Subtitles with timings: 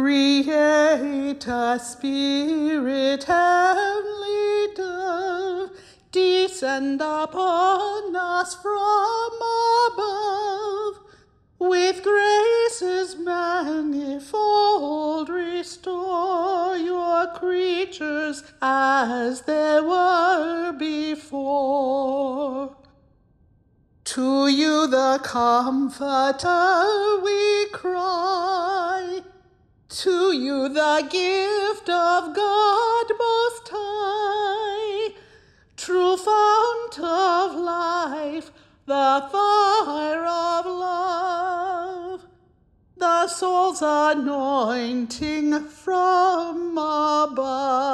[0.00, 5.70] Creator, Spirit, Heavenly Dove,
[6.12, 9.32] descend upon us from
[9.90, 11.00] above.
[11.58, 22.76] With graces manifold restore your creatures as they were before.
[24.04, 27.67] To you the Comforter we
[29.98, 35.12] to you the gift of God most high,
[35.76, 38.52] true fount of life,
[38.86, 42.24] the fire of love,
[42.96, 47.90] the soul's anointing from above.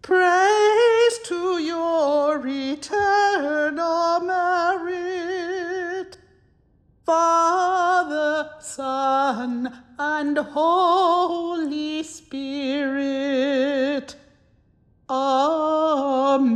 [0.00, 6.16] Praise to your eternal merit,
[7.04, 8.99] Father, Son,
[9.32, 13.06] and Holy Spirit.
[15.08, 16.50] Amen.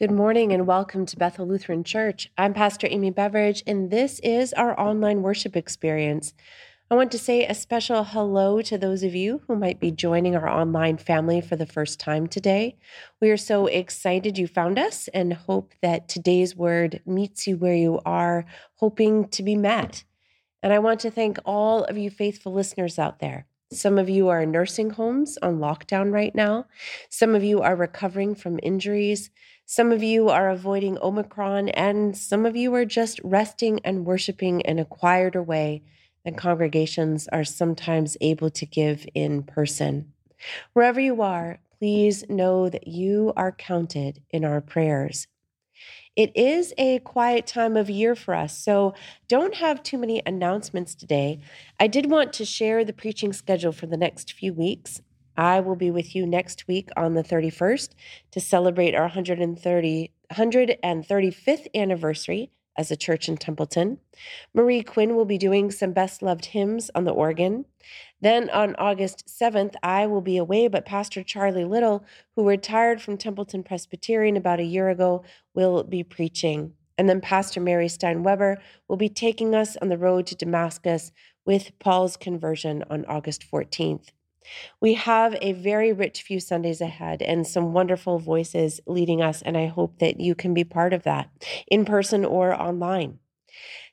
[0.00, 2.28] Good morning and welcome to Bethel Lutheran Church.
[2.36, 6.34] I'm Pastor Amy Beveridge, and this is our online worship experience.
[6.94, 10.36] I want to say a special hello to those of you who might be joining
[10.36, 12.76] our online family for the first time today.
[13.20, 17.74] We are so excited you found us and hope that today's word meets you where
[17.74, 18.44] you are,
[18.76, 20.04] hoping to be met.
[20.62, 23.48] And I want to thank all of you faithful listeners out there.
[23.72, 26.66] Some of you are in nursing homes on lockdown right now.
[27.10, 29.30] Some of you are recovering from injuries.
[29.66, 34.60] Some of you are avoiding Omicron, and some of you are just resting and worshiping
[34.60, 35.82] in a quieter way
[36.24, 40.12] than congregations are sometimes able to give in person.
[40.72, 45.26] Wherever you are, please know that you are counted in our prayers.
[46.16, 48.94] It is a quiet time of year for us, so
[49.26, 51.40] don't have too many announcements today.
[51.80, 55.00] I did want to share the preaching schedule for the next few weeks.
[55.36, 57.90] I will be with you next week on the 31st
[58.30, 63.98] to celebrate our 130, 135th anniversary as a church in Templeton.
[64.52, 67.64] Marie Quinn will be doing some best loved hymns on the organ.
[68.20, 72.04] Then on August 7th, I will be away, but Pastor Charlie Little,
[72.36, 75.24] who retired from Templeton Presbyterian about a year ago,
[75.54, 76.72] will be preaching.
[76.96, 78.58] And then Pastor Mary Stein Weber
[78.88, 81.12] will be taking us on the road to Damascus
[81.44, 84.10] with Paul's conversion on August 14th.
[84.80, 89.56] We have a very rich few Sundays ahead and some wonderful voices leading us, and
[89.56, 91.30] I hope that you can be part of that
[91.66, 93.18] in person or online.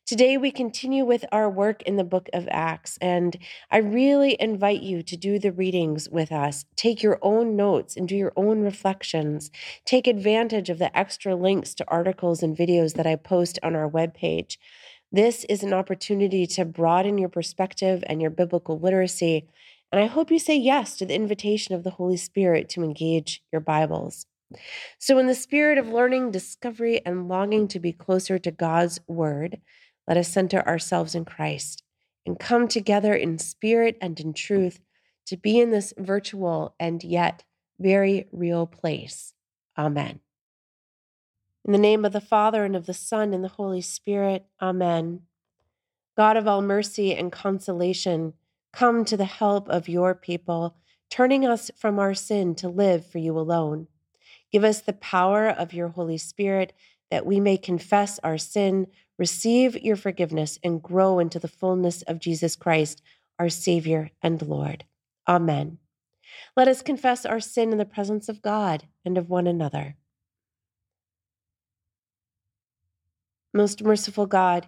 [0.05, 3.37] Today, we continue with our work in the book of Acts, and
[3.69, 6.65] I really invite you to do the readings with us.
[6.75, 9.51] Take your own notes and do your own reflections.
[9.85, 13.89] Take advantage of the extra links to articles and videos that I post on our
[13.89, 14.57] webpage.
[15.13, 19.47] This is an opportunity to broaden your perspective and your biblical literacy
[19.91, 23.43] and I hope you say yes to the invitation of the Holy Spirit to engage
[23.51, 24.25] your Bibles.
[24.99, 29.59] So, in the spirit of learning, discovery, and longing to be closer to God's Word,
[30.07, 31.83] let us center ourselves in Christ
[32.25, 34.79] and come together in spirit and in truth
[35.27, 37.43] to be in this virtual and yet
[37.79, 39.33] very real place.
[39.77, 40.19] Amen.
[41.65, 45.21] In the name of the Father, and of the Son, and the Holy Spirit, Amen.
[46.17, 48.33] God of all mercy and consolation,
[48.73, 50.75] Come to the help of your people,
[51.09, 53.87] turning us from our sin to live for you alone.
[54.51, 56.73] Give us the power of your Holy Spirit
[57.09, 58.87] that we may confess our sin,
[59.19, 63.01] receive your forgiveness, and grow into the fullness of Jesus Christ,
[63.37, 64.85] our Savior and Lord.
[65.27, 65.77] Amen.
[66.55, 69.97] Let us confess our sin in the presence of God and of one another.
[73.53, 74.67] Most merciful God,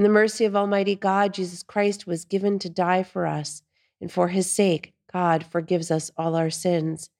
[0.00, 3.62] In the mercy of Almighty God, Jesus Christ was given to die for us,
[4.00, 7.10] and for his sake, God forgives us all our sins.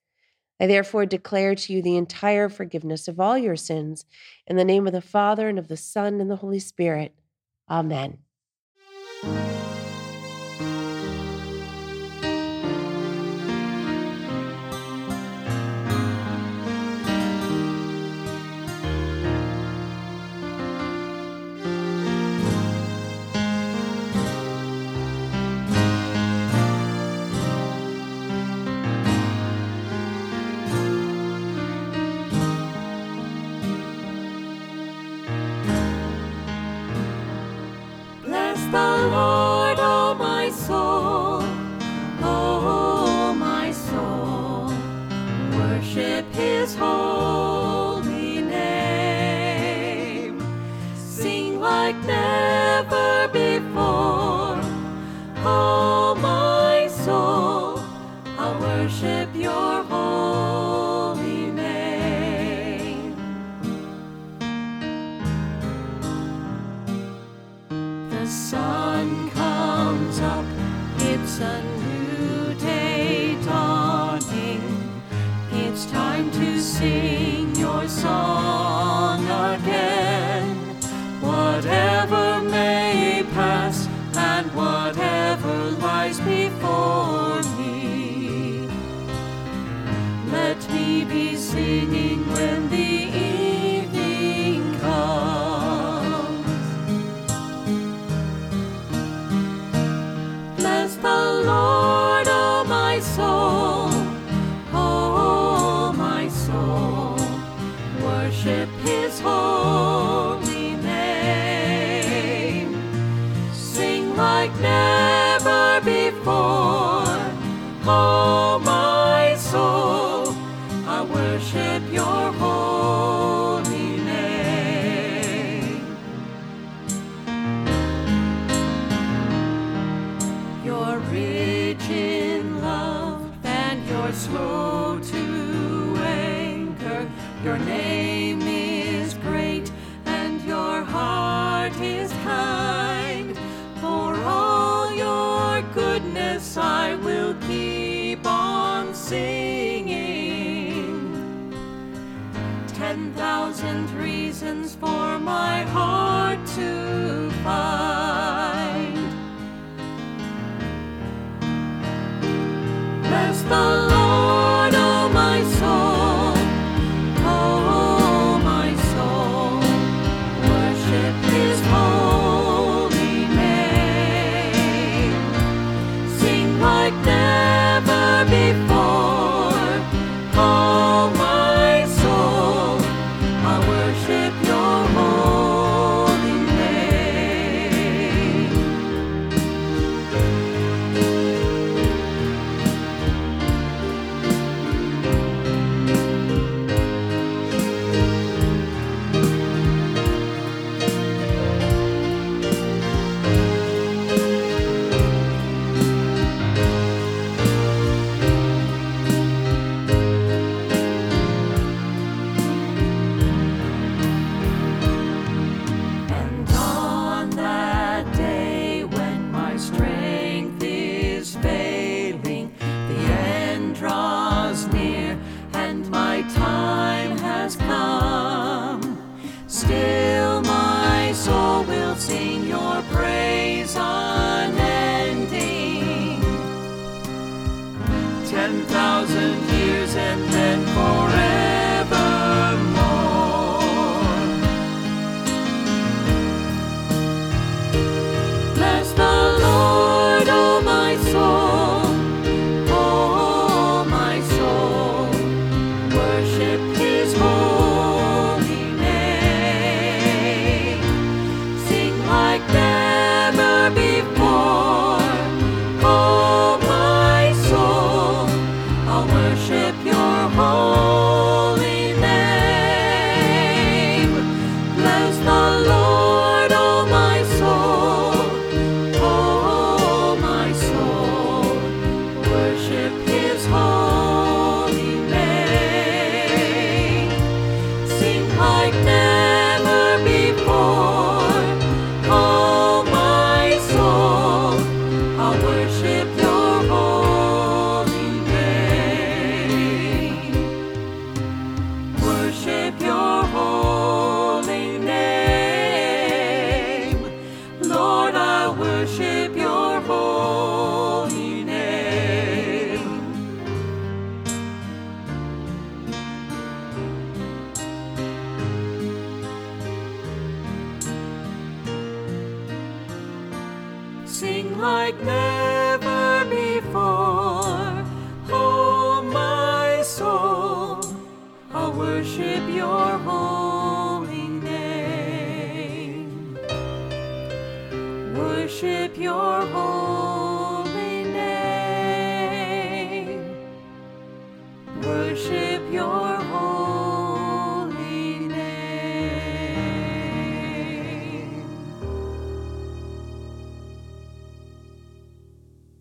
[0.59, 4.07] I therefore declare to you the entire forgiveness of all your sins,
[4.47, 7.15] in the name of the Father, and of the Son, and the Holy Spirit.
[7.69, 8.21] Amen.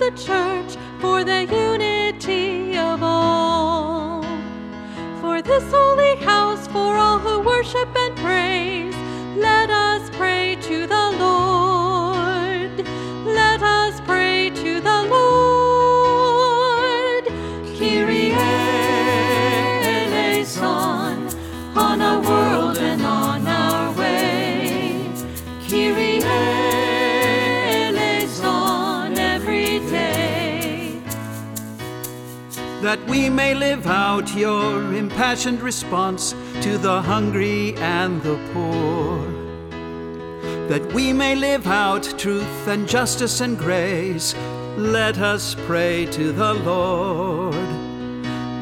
[0.00, 4.22] The church, for the unity of all.
[5.20, 8.96] For this holy house, for all who worship and praise,
[9.36, 9.79] let us
[32.90, 39.16] that we may live out your impassioned response to the hungry and the poor.
[40.66, 44.34] That we may live out truth and justice and grace,
[44.76, 47.54] let us pray to the Lord.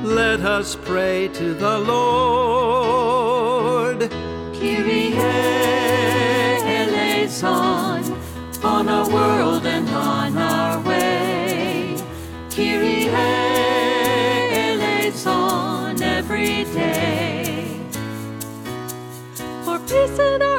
[0.05, 3.31] Let us pray to the Lord.
[4.61, 5.08] Kyrie
[20.19, 20.58] For peace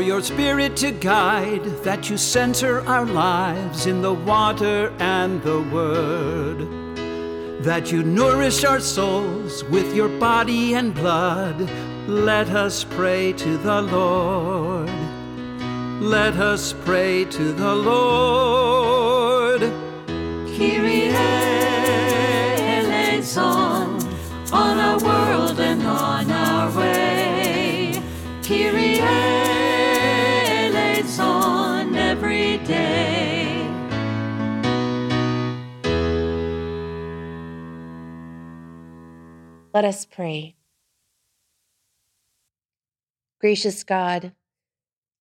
[0.00, 5.60] For your spirit to guide, that you center our lives in the water and the
[5.60, 6.66] word.
[7.62, 11.68] That you nourish our souls with your body and blood.
[12.08, 14.88] Let us pray to the Lord.
[16.00, 19.60] Let us pray to the Lord.
[20.56, 21.08] Kyrie
[22.78, 24.00] eleison,
[24.50, 28.02] on our world and on our way.
[28.42, 28.89] Kyrie
[39.80, 40.56] Let us pray.
[43.40, 44.34] Gracious God,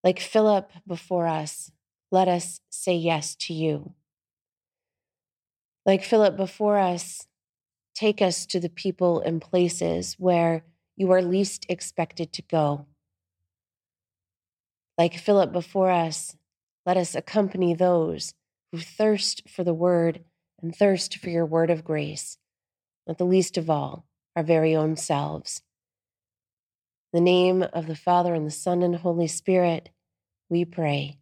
[0.04, 1.72] like Philip before us,
[2.12, 3.94] let us say yes to you.
[5.86, 7.26] Like Philip before us,
[7.96, 10.66] take us to the people and places where
[10.98, 12.86] you are least expected to go.
[14.98, 16.36] Like Philip before us,
[16.86, 18.34] let us accompany those
[18.74, 20.26] who thirst for the word
[20.62, 22.38] and thirst for your word of grace,
[23.08, 24.09] not the least of all,
[24.40, 25.62] our very own selves.
[27.12, 29.90] In the name of the Father and the Son and Holy Spirit,
[30.50, 31.18] we pray.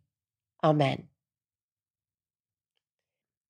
[0.63, 1.07] Amen.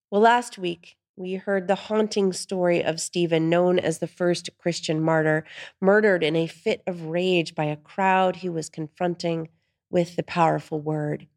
[0.09, 5.01] Well, last week we heard the haunting story of Stephen, known as the first Christian
[5.01, 5.43] martyr,
[5.81, 9.49] murdered in a fit of rage by a crowd he was confronting
[9.89, 11.27] with the powerful word.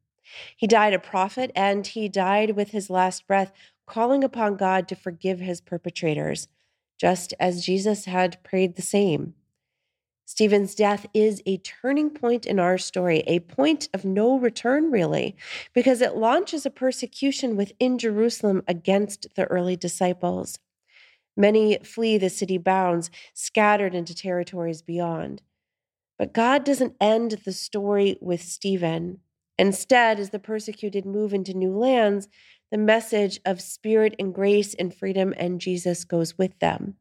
[0.56, 3.50] He died a prophet and he died with his last breath,
[3.88, 6.46] calling upon God to forgive his perpetrators,
[7.00, 9.32] just as Jesus had prayed the same.
[10.26, 15.34] Stephen's death is a turning point in our story, a point of no return, really,
[15.72, 20.58] because it launches a persecution within Jerusalem against the early disciples.
[21.38, 25.40] Many flee the city bounds, scattered into territories beyond.
[26.18, 29.20] But God doesn't end the story with Stephen.
[29.58, 32.28] Instead, as the persecuted move into new lands,
[32.70, 36.94] the message of spirit and grace and freedom and Jesus goes with them.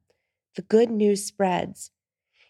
[0.56, 1.92] The good news spreads.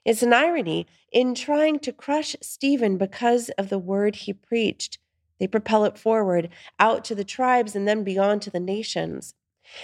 [0.06, 4.98] It's an irony in trying to crush Stephen because of the word he preached.
[5.40, 6.50] They propel it forward,
[6.80, 9.36] out to the tribes, and then beyond to the nations.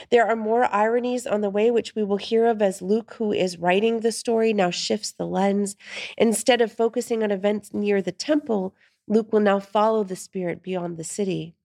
[0.10, 3.32] There are more ironies on the way, which we will hear of as Luke, who
[3.32, 5.76] is writing the story, now shifts the lens.
[6.18, 8.74] Instead of focusing on events near the temple,
[9.08, 11.56] Luke will now follow the Spirit beyond the city.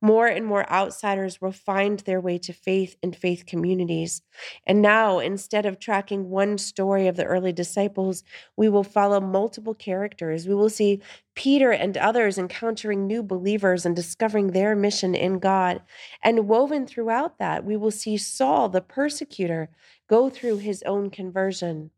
[0.00, 4.22] More and more outsiders will find their way to faith and faith communities.
[4.66, 8.22] And now, instead of tracking one story of the early disciples,
[8.56, 10.46] we will follow multiple characters.
[10.46, 11.02] We will see
[11.34, 15.82] Peter and others encountering new believers and discovering their mission in God.
[16.22, 19.70] And woven throughout that, we will see Saul, the persecutor,
[20.08, 21.90] go through his own conversion.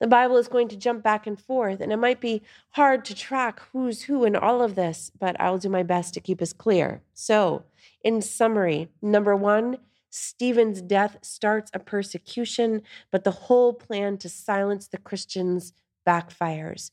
[0.00, 3.14] The Bible is going to jump back and forth, and it might be hard to
[3.14, 6.52] track who's who in all of this, but I'll do my best to keep us
[6.52, 7.02] clear.
[7.14, 7.64] So,
[8.02, 9.78] in summary, number one,
[10.10, 15.72] Stephen's death starts a persecution, but the whole plan to silence the Christians
[16.06, 16.90] backfires.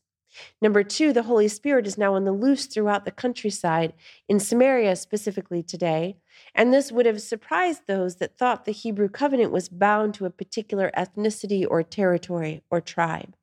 [0.62, 3.93] Number two, the Holy Spirit is now on the loose throughout the countryside,
[4.27, 6.17] in Samaria specifically today.
[6.53, 10.29] And this would have surprised those that thought the Hebrew covenant was bound to a
[10.29, 13.36] particular ethnicity or territory or tribe.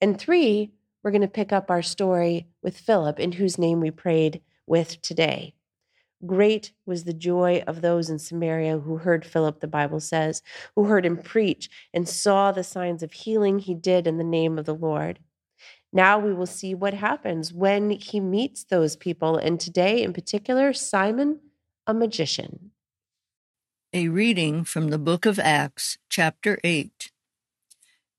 [0.00, 0.72] And three,
[1.02, 5.00] we're going to pick up our story with Philip, in whose name we prayed with
[5.00, 5.54] today.
[6.24, 10.42] Great was the joy of those in Samaria who heard Philip, the Bible says,
[10.74, 14.58] who heard him preach and saw the signs of healing he did in the name
[14.58, 15.18] of the Lord.
[15.92, 19.36] Now we will see what happens when he meets those people.
[19.36, 21.40] And today, in particular, Simon,
[21.86, 22.72] a magician.
[23.92, 27.10] A reading from the book of Acts, chapter 8.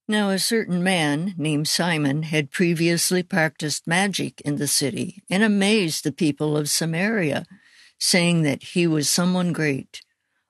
[0.08, 6.04] Now, a certain man named Simon had previously practiced magic in the city and amazed
[6.04, 7.46] the people of Samaria,
[8.00, 10.02] saying that he was someone great.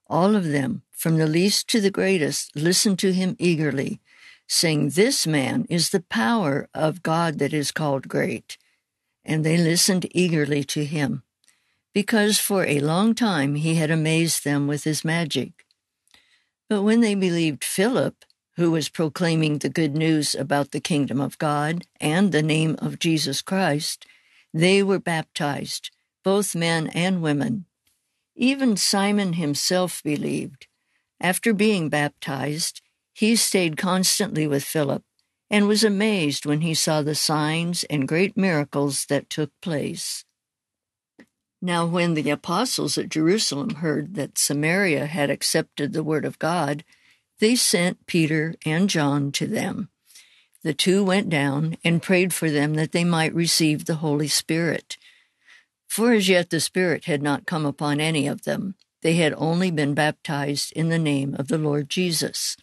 [0.06, 4.00] All of them, from the least to the greatest, listened to him eagerly
[4.48, 8.58] saying, This man is the power of God that is called great.
[9.26, 11.24] And they listened eagerly to him,
[11.94, 15.66] because for a long time he had amazed them with his magic.
[16.70, 18.24] But when they believed Philip,
[18.56, 23.00] who was proclaiming the good news about the kingdom of God and the name of
[23.00, 24.06] Jesus Christ,
[24.54, 25.92] they were baptized,
[26.24, 27.66] both men and women.
[28.36, 30.68] Even Simon himself believed.
[31.20, 32.82] After being baptized,
[33.18, 35.02] he stayed constantly with Philip
[35.50, 40.24] and was amazed when he saw the signs and great miracles that took place.
[41.60, 46.84] Now, when the apostles at Jerusalem heard that Samaria had accepted the word of God,
[47.40, 49.90] they sent Peter and John to them.
[50.62, 54.96] The two went down and prayed for them that they might receive the Holy Spirit.
[55.88, 59.72] For as yet the Spirit had not come upon any of them, they had only
[59.72, 62.58] been baptized in the name of the Lord Jesus.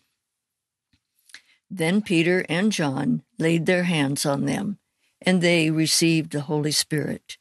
[1.76, 4.78] Then Peter and John laid their hands on them,
[5.20, 7.36] and they received the Holy Spirit.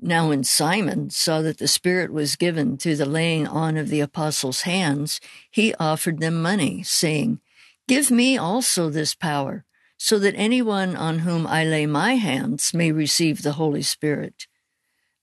[0.00, 3.98] Now, when Simon saw that the Spirit was given through the laying on of the
[3.98, 5.20] apostles' hands,
[5.50, 7.40] he offered them money, saying,
[7.88, 9.64] Give me also this power,
[9.96, 14.46] so that anyone on whom I lay my hands may receive the Holy Spirit.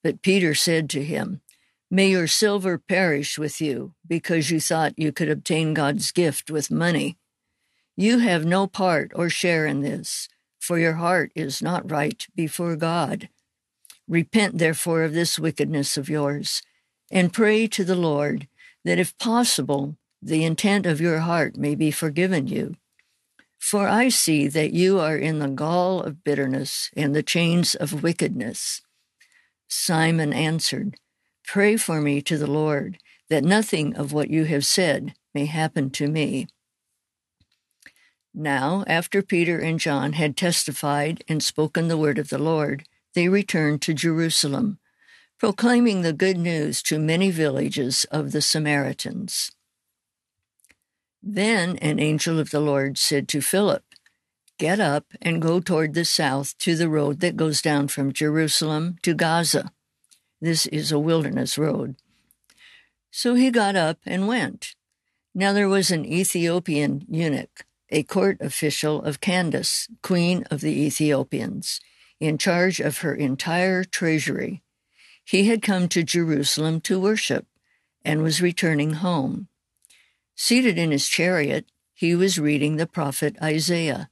[0.04, 1.40] But Peter said to him,
[1.90, 6.70] May your silver perish with you, because you thought you could obtain God's gift with
[6.70, 7.18] money.
[7.96, 12.76] You have no part or share in this, for your heart is not right before
[12.76, 13.30] God.
[14.08, 16.62] Repent, therefore, of this wickedness of yours,
[17.12, 18.48] and pray to the Lord
[18.84, 22.76] that, if possible, the intent of your heart may be forgiven you.
[23.58, 28.04] For I see that you are in the gall of bitterness and the chains of
[28.04, 28.82] wickedness.
[29.68, 30.98] Simon answered,
[31.46, 32.98] Pray for me to the Lord,
[33.30, 36.48] that nothing of what you have said may happen to me.
[38.34, 43.28] Now, after Peter and John had testified and spoken the word of the Lord, they
[43.28, 44.80] returned to Jerusalem,
[45.38, 49.52] proclaiming the good news to many villages of the Samaritans.
[51.22, 53.84] Then an angel of the Lord said to Philip,
[54.58, 58.96] Get up and go toward the south to the road that goes down from Jerusalem
[59.02, 59.72] to Gaza.
[60.40, 61.96] This is a wilderness road.
[63.12, 64.76] So he got up and went.
[65.36, 71.80] Now there was an Ethiopian eunuch a court official of Candace, queen of the Ethiopians,
[72.20, 74.64] in charge of her entire treasury.
[75.24, 77.46] He had come to Jerusalem to worship
[78.04, 79.48] and was returning home.
[80.36, 84.10] Seated in his chariot, he was reading the prophet Isaiah.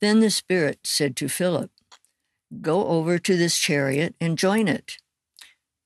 [0.00, 1.70] Then the Spirit said to Philip,
[2.60, 4.98] Go over to this chariot and join it.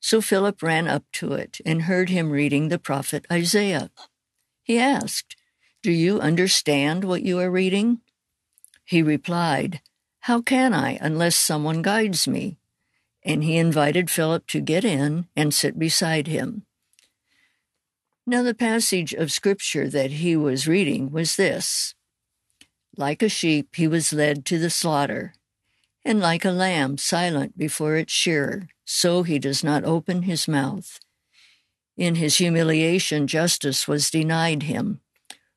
[0.00, 3.90] So Philip ran up to it and heard him reading the prophet Isaiah.
[4.62, 5.35] He asked,
[5.86, 8.00] do you understand what you are reading?
[8.84, 9.80] He replied,
[10.22, 12.58] How can I unless someone guides me?
[13.24, 16.66] And he invited Philip to get in and sit beside him.
[18.26, 21.94] Now, the passage of scripture that he was reading was this
[22.96, 25.34] Like a sheep, he was led to the slaughter,
[26.04, 30.98] and like a lamb silent before its shearer, so he does not open his mouth.
[31.96, 35.00] In his humiliation, justice was denied him.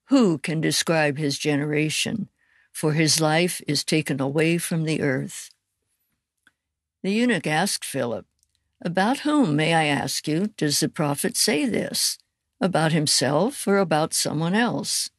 [0.09, 2.29] Who can describe his generation?
[2.71, 5.51] For his life is taken away from the earth.
[7.03, 8.25] The eunuch asked Philip,
[8.81, 12.17] About whom, may I ask you, does the prophet say this?
[12.59, 15.11] About himself or about someone else?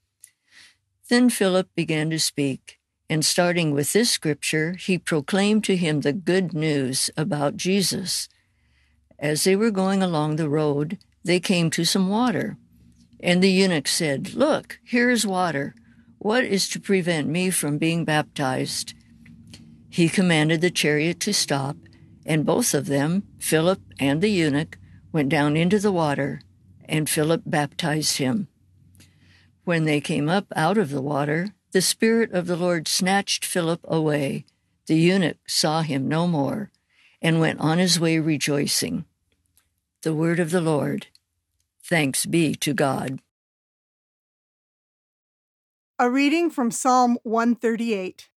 [1.08, 6.12] Then Philip began to speak, and starting with this scripture, he proclaimed to him the
[6.12, 8.28] good news about Jesus.
[9.20, 12.56] As they were going along the road, they came to some water.
[13.22, 15.74] And the eunuch said, Look, here is water.
[16.18, 18.94] What is to prevent me from being baptized?
[19.88, 21.76] He commanded the chariot to stop,
[22.24, 24.78] and both of them, Philip and the eunuch,
[25.12, 26.40] went down into the water,
[26.84, 28.48] and Philip baptized him.
[29.64, 33.80] When they came up out of the water, the Spirit of the Lord snatched Philip
[33.84, 34.44] away.
[34.86, 36.70] The eunuch saw him no more,
[37.20, 39.04] and went on his way rejoicing.
[40.02, 41.08] The word of the Lord.
[41.90, 43.18] Thanks be to God.
[45.98, 48.28] A reading from Psalm 138.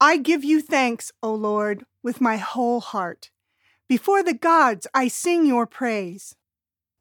[0.00, 3.30] I give you thanks, O Lord, with my whole heart.
[3.88, 6.34] Before the gods, I sing your praise.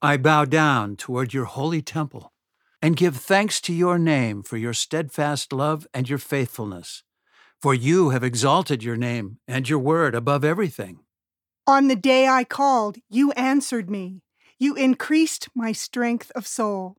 [0.03, 2.31] I bow down toward your holy temple
[2.79, 7.01] and give thanks to your name for your steadfast love and your faithfulness.
[7.59, 10.99] For you have exalted your name and your word above everything.
[11.65, 14.21] On the day I called, you answered me.
[14.59, 16.97] You increased my strength of soul.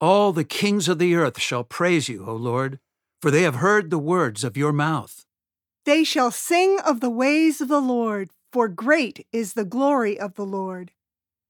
[0.00, 2.78] All the kings of the earth shall praise you, O Lord,
[3.20, 5.26] for they have heard the words of your mouth.
[5.84, 10.34] They shall sing of the ways of the Lord, for great is the glory of
[10.34, 10.92] the Lord.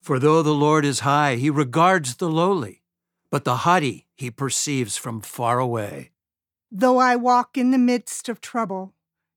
[0.01, 2.83] For though the Lord is high, he regards the lowly,
[3.31, 6.12] but the haughty he perceives from far away.
[6.71, 8.95] Though I walk in the midst of trouble,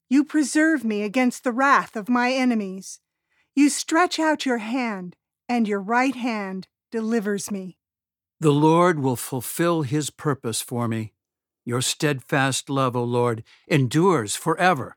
[0.08, 3.00] you preserve me against the wrath of my enemies.
[3.54, 5.16] You stretch out your hand,
[5.48, 7.78] and your right hand delivers me.
[8.40, 11.12] The Lord will fulfill his purpose for me.
[11.64, 14.96] Your steadfast love, O Lord, endures forever.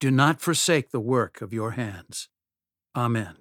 [0.00, 2.28] Do not forsake the work of your hands.
[2.96, 3.36] Amen.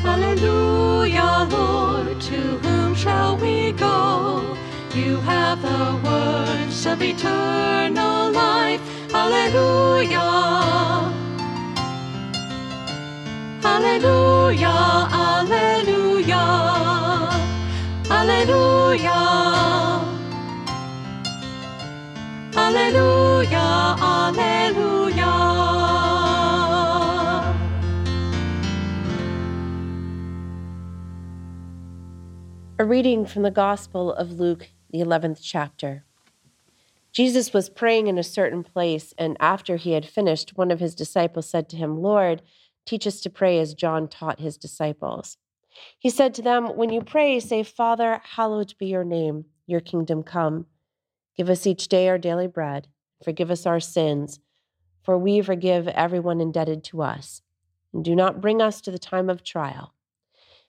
[0.00, 4.56] Hallelujah, Lord, to whom shall we go?
[4.92, 8.80] You have the words of eternal life.
[9.12, 10.18] Hallelujah.
[13.62, 15.08] Hallelujah.
[15.14, 16.46] Hallelujah.
[18.08, 19.27] Hallelujah,
[32.80, 36.04] A reading from the Gospel of Luke, the 11th chapter.
[37.10, 40.94] Jesus was praying in a certain place, and after he had finished, one of his
[40.94, 42.40] disciples said to him, Lord,
[42.86, 45.38] teach us to pray as John taught his disciples.
[45.98, 50.22] He said to them, When you pray, say, Father, hallowed be your name, your kingdom
[50.22, 50.66] come.
[51.36, 52.86] Give us each day our daily bread.
[53.24, 54.38] Forgive us our sins,
[55.02, 57.42] for we forgive everyone indebted to us.
[57.92, 59.94] And do not bring us to the time of trial.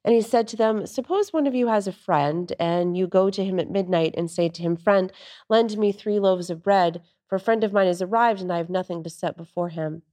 [0.05, 3.29] And he said to them, Suppose one of you has a friend, and you go
[3.29, 5.11] to him at midnight and say to him, Friend,
[5.49, 8.57] lend me three loaves of bread, for a friend of mine has arrived, and I
[8.57, 10.03] have nothing to set before him.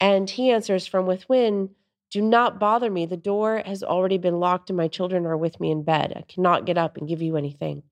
[0.00, 1.70] And he answers from within,
[2.10, 3.04] Do not bother me.
[3.04, 6.14] The door has already been locked, and my children are with me in bed.
[6.16, 7.82] I cannot get up and give you anything.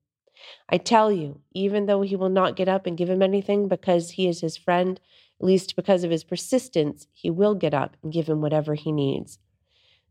[0.67, 4.11] I tell you, even though he will not get up and give him anything because
[4.11, 4.99] he is his friend,
[5.39, 8.91] at least because of his persistence, he will get up and give him whatever he
[8.91, 9.37] needs.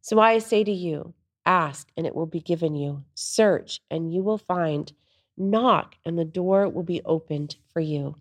[0.00, 3.04] So I say to you, ask and it will be given you.
[3.14, 4.92] Search and you will find.
[5.36, 8.16] Knock and the door will be opened for you.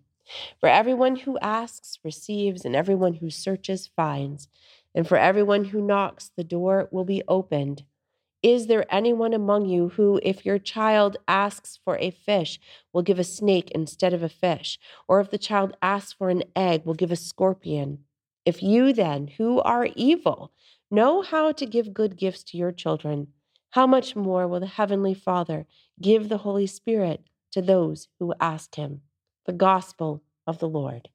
[0.60, 4.48] For everyone who asks receives, and everyone who searches finds.
[4.94, 7.84] And for everyone who knocks, the door will be opened.
[8.42, 12.60] Is there anyone among you who, if your child asks for a fish,
[12.92, 14.78] will give a snake instead of a fish?
[15.08, 18.04] Or if the child asks for an egg, will give a scorpion?
[18.44, 20.52] If you then, who are evil,
[20.90, 23.28] know how to give good gifts to your children,
[23.70, 25.66] how much more will the Heavenly Father
[26.00, 29.02] give the Holy Spirit to those who ask Him?
[29.46, 31.08] The Gospel of the Lord.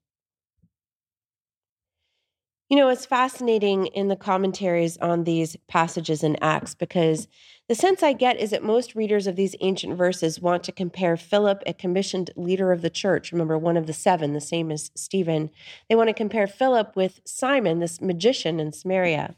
[2.70, 7.28] You know, it's fascinating in the commentaries on these passages in Acts because
[7.68, 11.18] the sense I get is that most readers of these ancient verses want to compare
[11.18, 14.90] Philip, a commissioned leader of the church, remember one of the seven, the same as
[14.94, 15.50] Stephen.
[15.88, 19.34] They want to compare Philip with Simon, this magician in Samaria.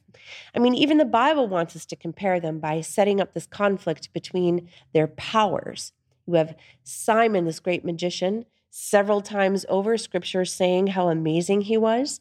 [0.54, 4.12] I mean, even the Bible wants us to compare them by setting up this conflict
[4.12, 5.92] between their powers.
[6.26, 12.20] You have Simon, this great magician, several times over, scripture saying how amazing he was.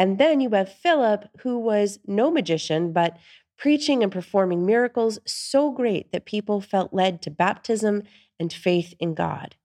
[0.00, 3.18] And then you have Philip, who was no magician, but
[3.58, 8.04] preaching and performing miracles so great that people felt led to baptism
[8.38, 9.56] and faith in God.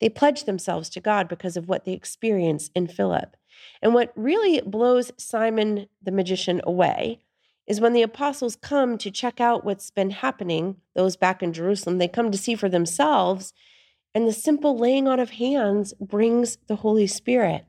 [0.00, 3.36] They pledged themselves to God because of what they experienced in Philip.
[3.82, 7.18] And what really blows Simon the magician away
[7.66, 11.98] is when the apostles come to check out what's been happening, those back in Jerusalem,
[11.98, 13.52] they come to see for themselves,
[14.14, 17.66] and the simple laying on of hands brings the Holy Spirit.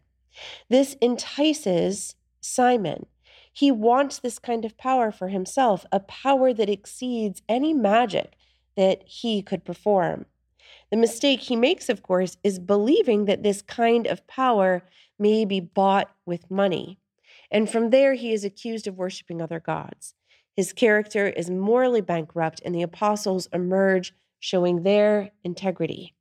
[0.69, 3.05] This entices Simon.
[3.51, 8.33] He wants this kind of power for himself, a power that exceeds any magic
[8.75, 10.25] that he could perform.
[10.91, 14.83] The mistake he makes, of course, is believing that this kind of power
[15.17, 16.99] may be bought with money.
[17.49, 20.13] And from there, he is accused of worshiping other gods.
[20.55, 26.15] His character is morally bankrupt, and the apostles emerge showing their integrity.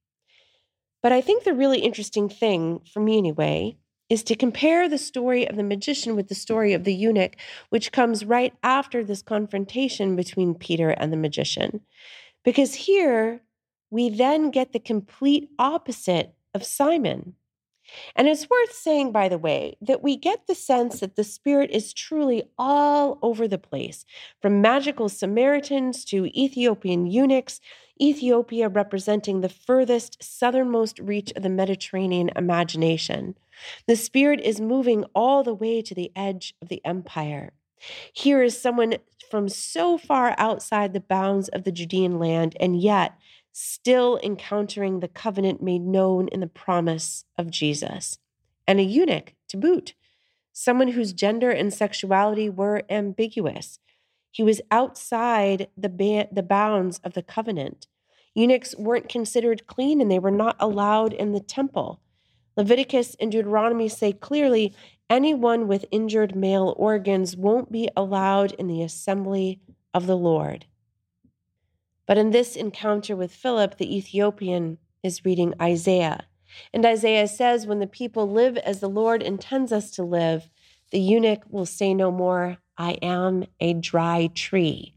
[1.03, 3.77] But I think the really interesting thing, for me anyway,
[4.09, 7.37] is to compare the story of the magician with the story of the eunuch,
[7.71, 11.81] which comes right after this confrontation between Peter and the magician.
[12.45, 13.41] Because here
[13.91, 17.35] we then get the complete opposite of Simon.
[18.17, 21.71] And it's worth saying, by the way, that we get the sense that the Spirit
[21.71, 24.05] is truly all over the place,
[24.43, 27.61] from magical Samaritans to Ethiopian eunuchs,
[28.01, 33.37] Ethiopia representing the furthest southernmost reach of the Mediterranean imagination.
[33.87, 37.53] The Spirit is moving all the way to the edge of the empire.
[38.13, 38.97] Here is someone
[39.31, 43.17] from so far outside the bounds of the Judean land, and yet
[43.53, 48.19] still encountering the covenant made known in the promise of Jesus.
[48.67, 49.95] And a eunuch to boot,
[50.53, 53.79] someone whose gender and sexuality were ambiguous.
[54.31, 57.87] He was outside the, ba- the bounds of the covenant.
[58.35, 62.01] Eunuchs weren't considered clean and they were not allowed in the temple.
[62.57, 64.75] Leviticus and Deuteronomy say clearly
[65.11, 69.61] anyone with injured male organs won't be allowed in the assembly
[69.93, 70.67] of the Lord.
[72.07, 76.27] But in this encounter with Philip, the Ethiopian is reading Isaiah.
[76.73, 80.49] And Isaiah says, When the people live as the Lord intends us to live,
[80.93, 84.95] the eunuch will say no more, I am a dry tree.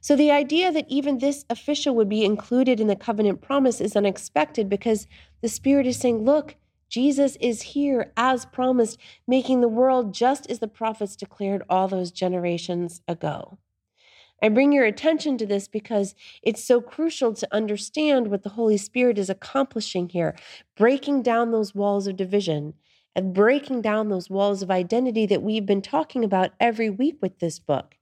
[0.00, 3.96] So the idea that even this official would be included in the covenant promise is
[3.96, 5.06] unexpected because
[5.42, 6.56] the Spirit is saying, Look,
[6.90, 12.10] Jesus is here as promised, making the world just as the prophets declared all those
[12.10, 13.58] generations ago.
[14.42, 18.76] I bring your attention to this because it's so crucial to understand what the Holy
[18.76, 20.34] Spirit is accomplishing here,
[20.76, 22.74] breaking down those walls of division
[23.14, 27.38] and breaking down those walls of identity that we've been talking about every week with
[27.38, 27.96] this book.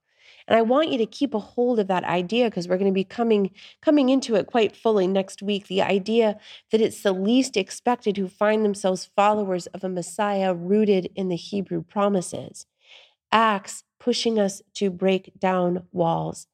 [0.48, 2.94] And I want you to keep a hold of that idea because we're going to
[2.94, 3.50] be coming
[3.82, 5.66] coming into it quite fully next week.
[5.66, 6.38] The idea
[6.72, 11.36] that it's the least expected who find themselves followers of a Messiah rooted in the
[11.36, 12.64] Hebrew promises.
[13.30, 16.46] Acts pushing us to break down walls,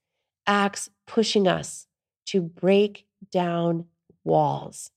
[0.45, 1.87] acts pushing us
[2.27, 3.87] to break down
[4.25, 4.91] walls.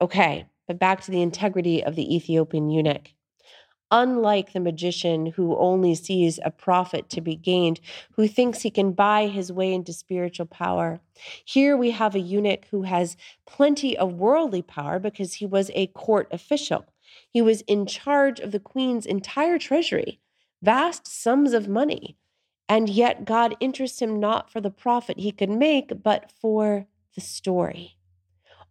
[0.00, 3.14] Okay, but back to the integrity of the Ethiopian eunuch.
[3.90, 7.80] Unlike the magician who only sees a profit to be gained,
[8.12, 11.00] who thinks he can buy his way into spiritual power,
[11.44, 15.86] here we have a eunuch who has plenty of worldly power because he was a
[15.88, 16.84] court official.
[17.30, 20.20] He was in charge of the queen's entire treasury,
[20.62, 22.16] vast sums of money.
[22.68, 27.22] And yet, God interests him not for the profit he could make, but for the
[27.22, 27.97] story.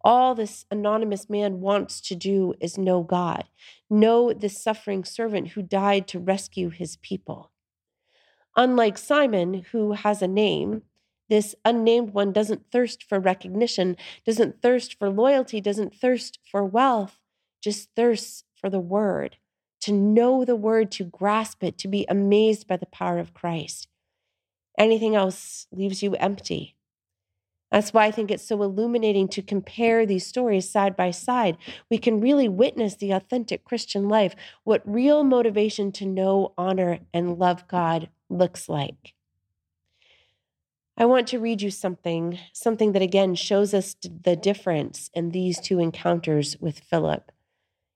[0.02, 3.44] All this anonymous man wants to do is know God,
[3.90, 7.50] know the suffering servant who died to rescue his people.
[8.56, 10.82] Unlike Simon, who has a name,
[11.28, 17.18] this unnamed one doesn't thirst for recognition, doesn't thirst for loyalty, doesn't thirst for wealth,
[17.60, 19.36] just thirsts for the word
[19.80, 23.88] to know the word, to grasp it, to be amazed by the power of Christ.
[24.76, 26.76] Anything else leaves you empty.
[27.70, 31.58] That's why I think it's so illuminating to compare these stories side by side.
[31.90, 37.38] We can really witness the authentic Christian life, what real motivation to know, honor, and
[37.38, 39.14] love God looks like.
[40.96, 45.60] I want to read you something, something that again shows us the difference in these
[45.60, 47.30] two encounters with Philip.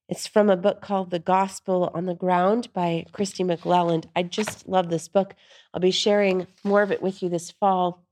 [0.09, 4.05] It's from a book called The Gospel on the Ground by Kristi McLelland.
[4.15, 5.35] I just love this book.
[5.73, 8.05] I'll be sharing more of it with you this fall.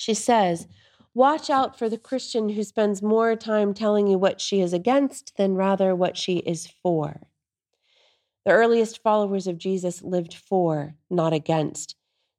[0.00, 0.66] She says,
[1.12, 5.36] Watch out for the Christian who spends more time telling you what she is against
[5.36, 7.20] than rather what she is for.
[8.46, 11.96] The earliest followers of Jesus lived for, not against.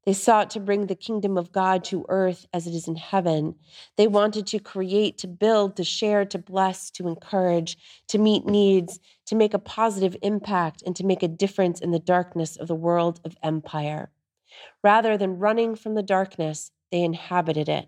[0.08, 3.54] They sought to bring the kingdom of God to earth as it is in heaven.
[3.96, 9.00] They wanted to create, to build, to share, to bless, to encourage, to meet needs,
[9.28, 12.74] to make a positive impact, and to make a difference in the darkness of the
[12.74, 14.10] world of empire.
[14.84, 17.88] Rather than running from the darkness, they inhabited it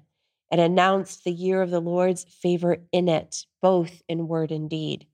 [0.51, 5.07] and announced the year of the Lord's favor in it, both in word and deed.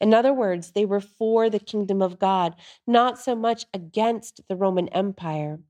[0.00, 2.54] In other words, they were for the kingdom of God,
[2.86, 5.60] not so much against the Roman Empire.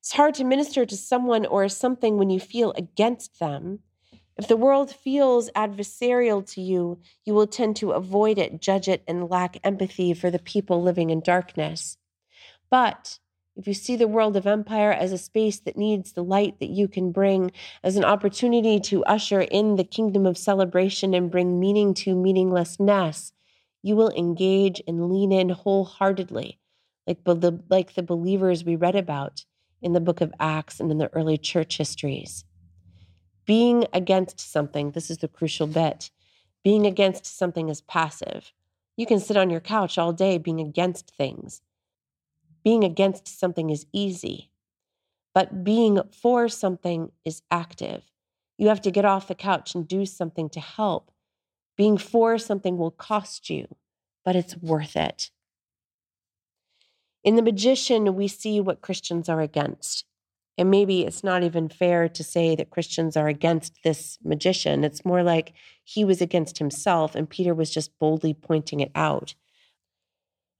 [0.00, 3.80] It's hard to minister to someone or something when you feel against them.
[4.36, 9.02] If the world feels adversarial to you, you will tend to avoid it, judge it,
[9.06, 11.98] and lack empathy for the people living in darkness.
[12.70, 13.18] But
[13.60, 16.70] if you see the world of empire as a space that needs the light that
[16.70, 17.52] you can bring,
[17.84, 23.34] as an opportunity to usher in the kingdom of celebration and bring meaning to meaninglessness,
[23.82, 26.58] you will engage and lean in wholeheartedly,
[27.06, 27.18] like,
[27.68, 29.44] like the believers we read about
[29.82, 32.46] in the book of Acts and in the early church histories.
[33.44, 36.10] Being against something, this is the crucial bit.
[36.64, 38.54] Being against something is passive.
[38.96, 41.60] You can sit on your couch all day being against things.
[42.62, 44.50] Being against something is easy,
[45.34, 48.10] but being for something is active.
[48.58, 51.10] You have to get off the couch and do something to help.
[51.76, 53.66] Being for something will cost you,
[54.24, 55.30] but it's worth it.
[57.24, 60.04] In the magician, we see what Christians are against.
[60.58, 64.84] And maybe it's not even fair to say that Christians are against this magician.
[64.84, 69.34] It's more like he was against himself, and Peter was just boldly pointing it out.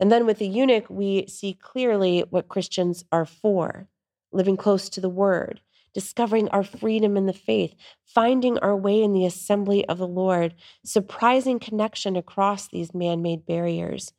[0.00, 3.86] And then with the eunuch, we see clearly what Christians are for
[4.32, 5.60] living close to the word,
[5.92, 10.54] discovering our freedom in the faith, finding our way in the assembly of the Lord,
[10.84, 14.12] surprising connection across these man made barriers,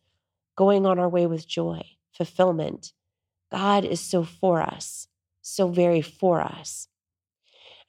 [0.56, 2.94] going on our way with joy fulfillment.
[3.52, 5.08] God is so for us,
[5.42, 6.88] so very for us.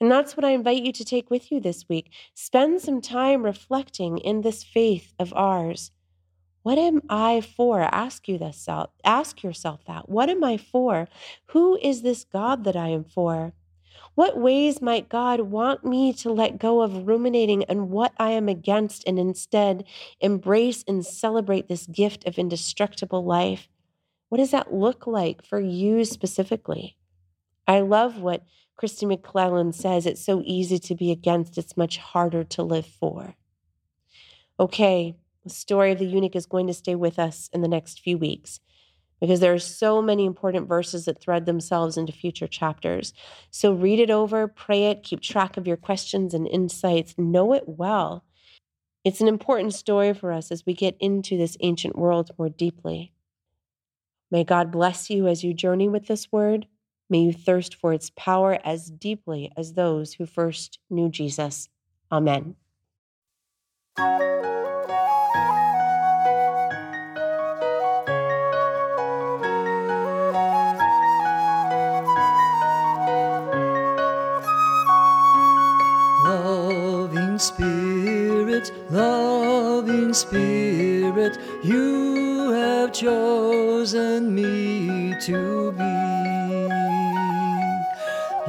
[0.01, 2.13] And that's what I invite you to take with you this week.
[2.35, 5.93] Spend some time reflecting in this faith of ours.
[6.63, 7.81] What am I for?
[7.81, 10.09] Ask you this self, ask yourself that.
[10.09, 11.09] What am I for?
[11.47, 13.53] Who is this God that I am for?
[14.15, 18.49] What ways might God want me to let go of ruminating on what I am
[18.49, 19.85] against and instead
[20.21, 23.69] embrace and celebrate this gift of indestructible life?
[24.29, 26.97] What does that look like for you specifically?
[27.67, 28.45] I love what
[28.81, 33.35] Kristi McLelland says it's so easy to be against, it's much harder to live for.
[34.61, 38.01] Okay, the story of the eunuch is going to stay with us in the next
[38.01, 38.61] few weeks
[39.23, 43.13] because there are so many important verses that thread themselves into future chapters.
[43.53, 47.63] So read it over, pray it, keep track of your questions and insights, know it
[47.69, 48.25] well.
[49.05, 53.13] It's an important story for us as we get into this ancient world more deeply.
[54.33, 56.67] May God bless you as you journey with this word.
[57.09, 61.69] May you thirst for its power as deeply as those who first knew Jesus.
[62.11, 62.57] Amen.
[80.15, 85.85] Spirit, you have chosen me to be.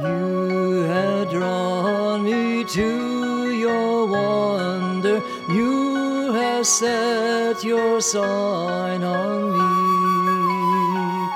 [0.02, 5.22] You have drawn me to your wonder.
[5.48, 11.28] You have set your sign on me.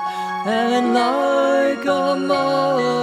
[0.45, 2.98] And like a mother,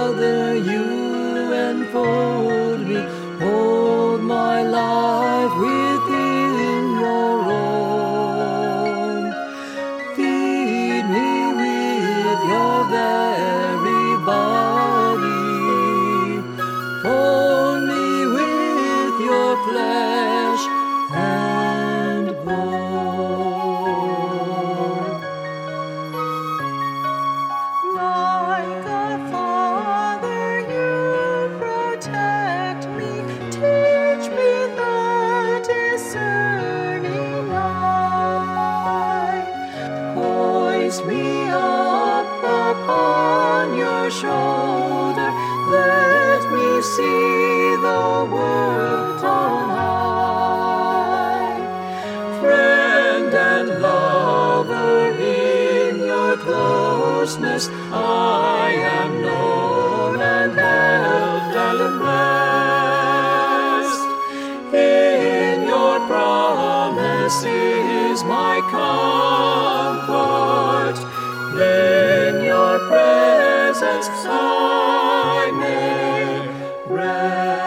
[77.17, 77.66] rest.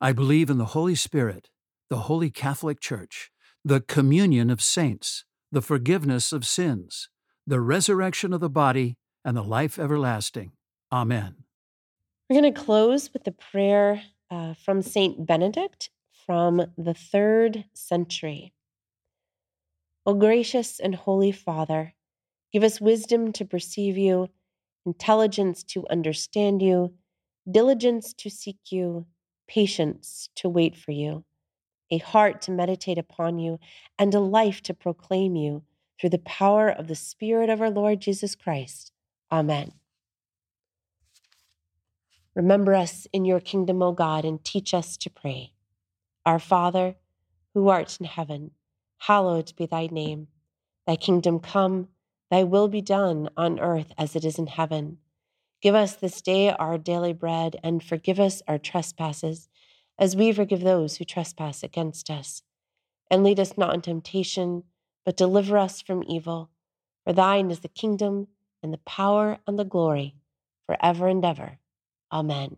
[0.00, 1.48] I believe in the Holy Spirit,
[1.90, 3.32] the Holy Catholic Church,
[3.64, 7.08] the communion of saints, the forgiveness of sins,
[7.46, 10.52] the resurrection of the body, and the life everlasting.
[10.92, 11.36] Amen.
[12.30, 15.90] We're going to close with a prayer uh, from Saint Benedict
[16.26, 18.52] from the third century.
[20.06, 21.94] O gracious and holy Father,
[22.52, 24.28] give us wisdom to perceive you,
[24.86, 26.94] intelligence to understand you,
[27.50, 29.06] diligence to seek you,
[29.48, 31.24] patience to wait for you,
[31.90, 33.58] a heart to meditate upon you,
[33.98, 35.62] and a life to proclaim you
[35.98, 38.92] through the power of the Spirit of our Lord Jesus Christ.
[39.32, 39.72] Amen.
[42.34, 45.52] Remember us in your kingdom, O God, and teach us to pray.
[46.24, 46.94] Our Father,
[47.52, 48.52] who art in heaven,
[48.98, 50.28] hallowed be thy name.
[50.86, 51.88] Thy kingdom come,
[52.30, 54.98] thy will be done on earth as it is in heaven.
[55.60, 59.48] Give us this day our daily bread, and forgive us our trespasses,
[59.98, 62.42] as we forgive those who trespass against us.
[63.10, 64.62] And lead us not into temptation,
[65.04, 66.50] but deliver us from evil.
[67.04, 68.28] For thine is the kingdom,
[68.62, 70.14] and the power, and the glory,
[70.66, 71.58] forever and ever.
[72.12, 72.56] Amen.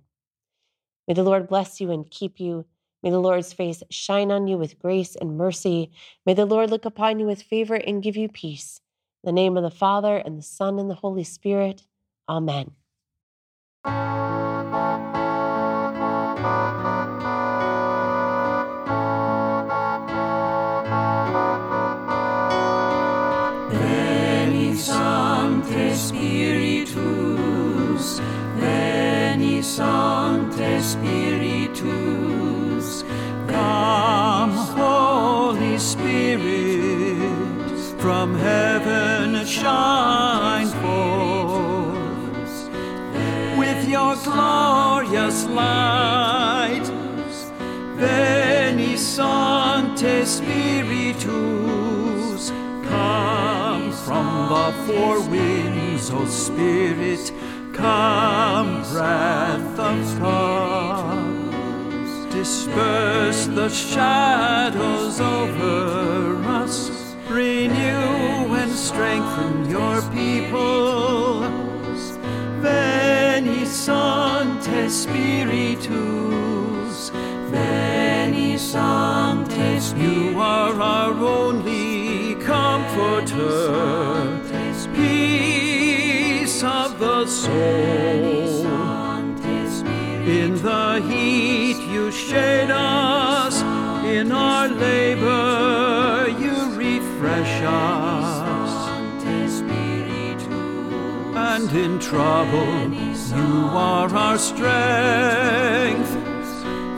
[1.09, 2.67] May the Lord bless you and keep you.
[3.03, 5.91] May the Lord's face shine on you with grace and mercy.
[6.27, 8.81] May the Lord look upon you with favor and give you peace.
[9.25, 11.87] In the name of the Father, and the Son, and the Holy Spirit.
[12.29, 12.73] Amen.
[24.81, 26.99] Sancte Spiritus,
[28.57, 31.85] Veni Sancte Spiritus,
[33.47, 37.19] Come, Holy Spirit,
[37.99, 41.20] from heaven shine forth
[44.41, 46.87] glorious light.
[47.99, 51.31] Veni Sancte Spiritus,
[52.89, 57.33] come from the four winds, O Spirit,
[57.75, 61.19] come, breath of God.
[62.31, 66.77] Disperse the shadows over us,
[67.29, 71.30] renew and strengthen your people.
[75.11, 77.11] Spiritus,
[77.51, 84.41] Veni Sancte you are our only comforter,
[84.95, 87.51] peace of the soul.
[90.39, 93.63] In the heat you shade us,
[94.05, 98.89] in our labor you refresh us,
[101.35, 102.90] and in trouble
[103.31, 106.11] You are our strength.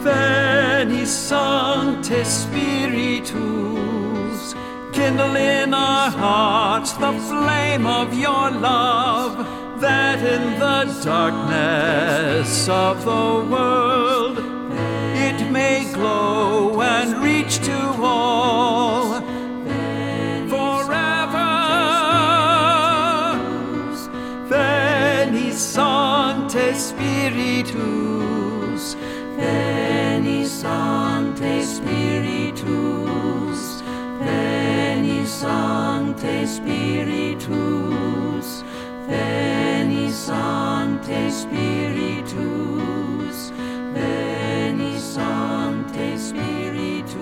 [0.02, 3.34] Veni Sancte Spiritus,
[4.94, 9.46] kindle in our hearts the flame of your love,
[9.80, 14.38] that in the darkness of the world
[15.28, 17.21] it may glow and
[35.42, 37.50] Sancte Spiritus,
[39.08, 42.38] Veni Sancte Spiritus,
[43.92, 47.18] Veni Sancte Spiritus.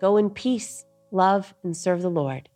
[0.00, 2.48] Go in peace, love, and serve the Lord.